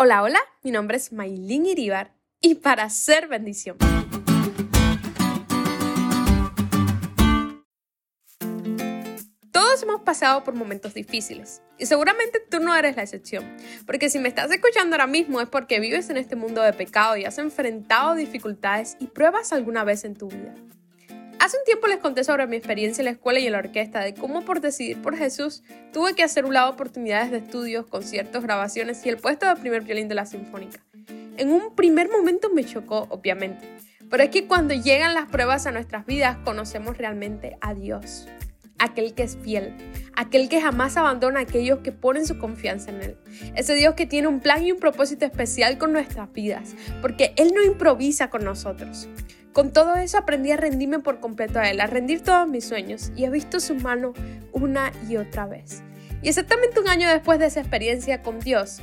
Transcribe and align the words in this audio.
Hola, 0.00 0.22
hola, 0.22 0.38
mi 0.62 0.70
nombre 0.70 0.96
es 0.96 1.12
Maylin 1.12 1.66
Iribar 1.66 2.14
y 2.40 2.54
para 2.54 2.88
ser 2.88 3.26
bendición. 3.26 3.76
Todos 9.50 9.82
hemos 9.82 10.02
pasado 10.02 10.44
por 10.44 10.54
momentos 10.54 10.94
difíciles 10.94 11.62
y 11.78 11.86
seguramente 11.86 12.38
tú 12.48 12.60
no 12.60 12.76
eres 12.76 12.94
la 12.94 13.02
excepción, 13.02 13.44
porque 13.86 14.08
si 14.08 14.20
me 14.20 14.28
estás 14.28 14.52
escuchando 14.52 14.94
ahora 14.94 15.08
mismo 15.08 15.40
es 15.40 15.48
porque 15.48 15.80
vives 15.80 16.08
en 16.10 16.16
este 16.16 16.36
mundo 16.36 16.62
de 16.62 16.72
pecado 16.74 17.16
y 17.16 17.24
has 17.24 17.38
enfrentado 17.38 18.14
dificultades 18.14 18.96
y 19.00 19.08
pruebas 19.08 19.52
alguna 19.52 19.82
vez 19.82 20.04
en 20.04 20.14
tu 20.14 20.28
vida. 20.28 20.54
Hace 21.40 21.56
un 21.56 21.64
tiempo 21.64 21.86
les 21.86 21.98
conté 21.98 22.24
sobre 22.24 22.46
mi 22.48 22.56
experiencia 22.56 23.00
en 23.00 23.06
la 23.06 23.12
escuela 23.12 23.38
y 23.38 23.46
en 23.46 23.52
la 23.52 23.58
orquesta, 23.58 24.00
de 24.00 24.12
cómo 24.12 24.44
por 24.44 24.60
decidir 24.60 25.00
por 25.00 25.16
Jesús 25.16 25.62
tuve 25.92 26.14
que 26.14 26.24
hacer 26.24 26.44
un 26.44 26.52
lado 26.52 26.70
oportunidades 26.70 27.30
de 27.30 27.38
estudios, 27.38 27.86
conciertos, 27.86 28.42
grabaciones 28.42 29.06
y 29.06 29.08
el 29.08 29.18
puesto 29.18 29.46
de 29.46 29.54
primer 29.56 29.82
violín 29.82 30.08
de 30.08 30.16
la 30.16 30.26
Sinfónica. 30.26 30.80
En 31.36 31.50
un 31.50 31.76
primer 31.76 32.10
momento 32.10 32.50
me 32.50 32.64
chocó, 32.64 33.06
obviamente, 33.10 33.68
pero 34.10 34.24
es 34.24 34.30
que 34.30 34.46
cuando 34.46 34.74
llegan 34.74 35.14
las 35.14 35.26
pruebas 35.26 35.66
a 35.66 35.70
nuestras 35.70 36.06
vidas 36.06 36.38
conocemos 36.44 36.98
realmente 36.98 37.56
a 37.60 37.72
Dios, 37.72 38.26
aquel 38.78 39.14
que 39.14 39.22
es 39.22 39.36
fiel, 39.36 39.74
aquel 40.16 40.48
que 40.48 40.60
jamás 40.60 40.96
abandona 40.96 41.38
a 41.38 41.42
aquellos 41.44 41.80
que 41.80 41.92
ponen 41.92 42.26
su 42.26 42.38
confianza 42.38 42.90
en 42.90 43.02
Él. 43.02 43.16
Ese 43.54 43.74
Dios 43.74 43.94
que 43.94 44.06
tiene 44.06 44.26
un 44.26 44.40
plan 44.40 44.64
y 44.64 44.72
un 44.72 44.78
propósito 44.78 45.24
especial 45.24 45.78
con 45.78 45.92
nuestras 45.92 46.32
vidas, 46.32 46.74
porque 47.00 47.32
Él 47.36 47.52
no 47.54 47.62
improvisa 47.62 48.28
con 48.28 48.44
nosotros. 48.44 49.08
Con 49.58 49.72
todo 49.72 49.96
eso 49.96 50.18
aprendí 50.18 50.52
a 50.52 50.56
rendirme 50.56 51.00
por 51.00 51.18
completo 51.18 51.58
a 51.58 51.68
Él, 51.68 51.80
a 51.80 51.88
rendir 51.88 52.22
todos 52.22 52.46
mis 52.46 52.64
sueños 52.64 53.10
y 53.16 53.24
he 53.24 53.28
visto 53.28 53.58
su 53.58 53.74
mano 53.74 54.14
una 54.52 54.92
y 55.08 55.16
otra 55.16 55.46
vez. 55.46 55.82
Y 56.22 56.28
exactamente 56.28 56.78
un 56.78 56.88
año 56.88 57.08
después 57.08 57.40
de 57.40 57.46
esa 57.46 57.58
experiencia 57.58 58.22
con 58.22 58.38
Dios, 58.38 58.78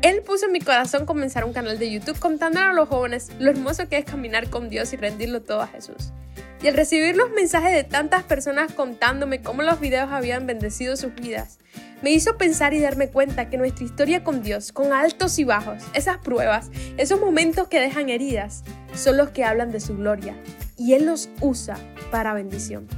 Él 0.00 0.22
puso 0.22 0.46
en 0.46 0.52
mi 0.52 0.60
corazón 0.60 1.04
comenzar 1.04 1.44
un 1.44 1.52
canal 1.52 1.78
de 1.78 1.90
YouTube 1.90 2.18
contándole 2.18 2.64
a 2.64 2.72
los 2.72 2.88
jóvenes 2.88 3.32
lo 3.38 3.50
hermoso 3.50 3.86
que 3.90 3.98
es 3.98 4.06
caminar 4.06 4.48
con 4.48 4.70
Dios 4.70 4.94
y 4.94 4.96
rendirlo 4.96 5.42
todo 5.42 5.60
a 5.60 5.66
Jesús. 5.66 6.14
Y 6.62 6.68
al 6.68 6.74
recibir 6.74 7.14
los 7.16 7.30
mensajes 7.30 7.74
de 7.74 7.84
tantas 7.84 8.22
personas 8.22 8.72
contándome 8.72 9.42
cómo 9.42 9.60
los 9.60 9.78
videos 9.78 10.10
habían 10.10 10.46
bendecido 10.46 10.96
sus 10.96 11.14
vidas, 11.14 11.58
me 12.00 12.12
hizo 12.12 12.38
pensar 12.38 12.72
y 12.72 12.80
darme 12.80 13.08
cuenta 13.08 13.50
que 13.50 13.58
nuestra 13.58 13.84
historia 13.84 14.24
con 14.24 14.42
Dios, 14.42 14.72
con 14.72 14.94
altos 14.94 15.38
y 15.38 15.44
bajos, 15.44 15.82
esas 15.92 16.16
pruebas, 16.16 16.70
esos 16.96 17.20
momentos 17.20 17.68
que 17.68 17.78
dejan 17.78 18.08
heridas, 18.08 18.64
son 18.94 19.16
los 19.16 19.30
que 19.30 19.44
hablan 19.44 19.70
de 19.70 19.80
su 19.80 19.96
gloria 19.96 20.36
y 20.76 20.94
Él 20.94 21.06
los 21.06 21.28
usa 21.40 21.76
para 22.10 22.34
bendición. 22.34 22.88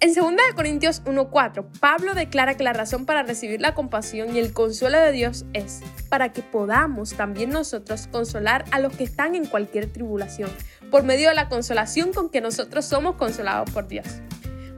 En 0.00 0.14
2 0.14 0.32
Corintios 0.54 1.02
1.4, 1.06 1.66
Pablo 1.80 2.14
declara 2.14 2.56
que 2.56 2.62
la 2.62 2.72
razón 2.72 3.04
para 3.04 3.24
recibir 3.24 3.60
la 3.60 3.74
compasión 3.74 4.34
y 4.34 4.38
el 4.38 4.52
consuelo 4.52 5.00
de 5.00 5.10
Dios 5.10 5.44
es 5.54 5.80
para 6.08 6.32
que 6.32 6.40
podamos 6.40 7.14
también 7.14 7.50
nosotros 7.50 8.06
consolar 8.06 8.64
a 8.70 8.78
los 8.78 8.96
que 8.96 9.02
están 9.02 9.34
en 9.34 9.44
cualquier 9.44 9.92
tribulación, 9.92 10.50
por 10.92 11.02
medio 11.02 11.30
de 11.30 11.34
la 11.34 11.48
consolación 11.48 12.12
con 12.12 12.30
que 12.30 12.40
nosotros 12.40 12.84
somos 12.84 13.16
consolados 13.16 13.70
por 13.72 13.88
Dios. 13.88 14.06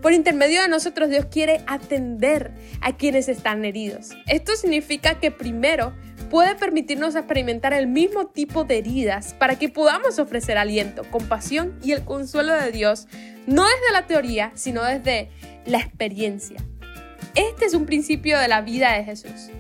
Por 0.03 0.15
intermedio 0.15 0.63
de 0.63 0.69
nosotros 0.69 1.11
Dios 1.11 1.27
quiere 1.27 1.63
atender 1.67 2.53
a 2.81 2.97
quienes 2.97 3.29
están 3.29 3.65
heridos. 3.65 4.11
Esto 4.27 4.57
significa 4.57 5.21
que 5.21 5.31
primero 5.31 5.95
puede 6.31 6.55
permitirnos 6.55 7.17
experimentar 7.17 7.75
el 7.75 7.87
mismo 7.87 8.29
tipo 8.29 8.65
de 8.65 8.79
heridas 8.79 9.35
para 9.35 9.59
que 9.59 9.69
podamos 9.69 10.19
ofrecer 10.19 10.57
aliento, 10.57 11.03
compasión 11.11 11.79
y 11.83 11.93
el 11.93 12.05
consuelo 12.05 12.55
de 12.55 12.73
Dios, 12.73 13.09
no 13.47 13.65
desde 13.65 13.93
la 13.93 14.07
teoría, 14.07 14.53
sino 14.55 14.83
desde 14.85 15.29
la 15.67 15.79
experiencia. 15.79 16.65
Este 17.35 17.67
es 17.67 17.75
un 17.75 17.85
principio 17.85 18.39
de 18.39 18.49
la 18.49 18.63
vida 18.63 18.93
de 18.93 19.05
Jesús. 19.05 19.51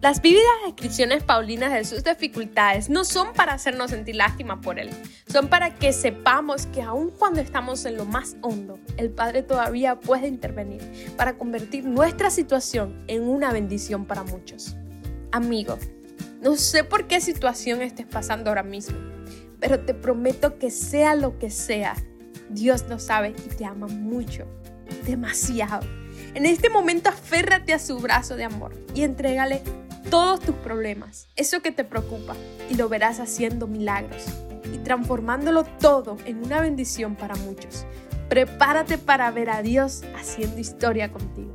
Las 0.00 0.22
vívidas 0.22 0.46
descripciones 0.64 1.22
paulinas 1.22 1.74
de 1.74 1.84
sus 1.84 2.02
dificultades 2.02 2.88
no 2.88 3.04
son 3.04 3.34
para 3.34 3.52
hacernos 3.52 3.90
sentir 3.90 4.16
lástima 4.16 4.62
por 4.62 4.78
Él, 4.78 4.88
son 5.30 5.48
para 5.48 5.74
que 5.74 5.92
sepamos 5.92 6.64
que 6.64 6.80
aun 6.80 7.10
cuando 7.10 7.42
estamos 7.42 7.84
en 7.84 7.98
lo 7.98 8.06
más 8.06 8.34
hondo, 8.40 8.78
el 8.96 9.10
Padre 9.10 9.42
todavía 9.42 10.00
puede 10.00 10.26
intervenir 10.26 10.80
para 11.18 11.36
convertir 11.36 11.84
nuestra 11.84 12.30
situación 12.30 13.04
en 13.08 13.28
una 13.28 13.52
bendición 13.52 14.06
para 14.06 14.22
muchos. 14.22 14.74
Amigo, 15.32 15.76
no 16.40 16.56
sé 16.56 16.82
por 16.82 17.06
qué 17.06 17.20
situación 17.20 17.82
estés 17.82 18.06
pasando 18.06 18.48
ahora 18.48 18.62
mismo, 18.62 18.96
pero 19.58 19.80
te 19.80 19.92
prometo 19.92 20.58
que 20.58 20.70
sea 20.70 21.14
lo 21.14 21.38
que 21.38 21.50
sea, 21.50 21.94
Dios 22.48 22.86
lo 22.88 22.98
sabe 22.98 23.34
y 23.36 23.54
te 23.54 23.66
ama 23.66 23.86
mucho, 23.86 24.46
demasiado. 25.04 25.86
En 26.32 26.46
este 26.46 26.70
momento 26.70 27.10
aférrate 27.10 27.74
a 27.74 27.78
su 27.78 27.98
brazo 27.98 28.36
de 28.36 28.44
amor 28.44 28.72
y 28.94 29.02
entrégale 29.02 29.62
todos 30.08 30.40
tus 30.40 30.54
problemas, 30.56 31.28
eso 31.36 31.60
que 31.60 31.72
te 31.72 31.84
preocupa, 31.84 32.34
y 32.68 32.74
lo 32.74 32.88
verás 32.88 33.20
haciendo 33.20 33.66
milagros 33.66 34.24
y 34.72 34.78
transformándolo 34.78 35.64
todo 35.64 36.16
en 36.24 36.44
una 36.44 36.60
bendición 36.60 37.16
para 37.16 37.34
muchos. 37.36 37.86
Prepárate 38.28 38.96
para 38.96 39.30
ver 39.30 39.50
a 39.50 39.62
Dios 39.62 40.02
haciendo 40.16 40.58
historia 40.58 41.12
contigo. 41.12 41.52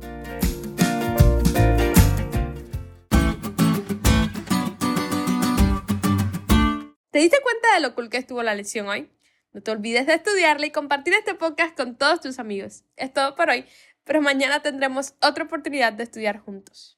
¿Te 7.10 7.20
diste 7.22 7.38
cuenta 7.42 7.74
de 7.74 7.80
lo 7.80 7.94
cool 7.94 8.10
que 8.10 8.18
estuvo 8.18 8.42
la 8.42 8.54
lección 8.54 8.88
hoy? 8.88 9.10
No 9.54 9.62
te 9.62 9.70
olvides 9.70 10.06
de 10.06 10.12
estudiarla 10.12 10.66
y 10.66 10.70
compartir 10.70 11.14
este 11.14 11.34
podcast 11.34 11.74
con 11.74 11.96
todos 11.96 12.20
tus 12.20 12.38
amigos. 12.38 12.84
Es 12.96 13.10
todo 13.10 13.34
por 13.34 13.48
hoy, 13.48 13.64
pero 14.04 14.20
mañana 14.20 14.60
tendremos 14.60 15.14
otra 15.22 15.44
oportunidad 15.44 15.94
de 15.94 16.02
estudiar 16.02 16.38
juntos. 16.40 16.94